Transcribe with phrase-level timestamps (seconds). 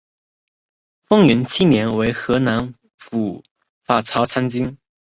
[1.11, 3.43] 元丰七年为河南府
[3.85, 4.75] 法曹参军。